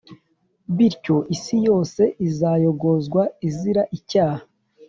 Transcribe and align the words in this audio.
bityo 0.75 1.17
isi 1.35 1.55
yose 1.67 2.01
izayogozwe 2.27 3.21
izira 3.47 3.83
icyaha, 3.97 4.43